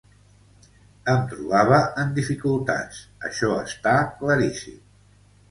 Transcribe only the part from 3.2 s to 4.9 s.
això està claríssim.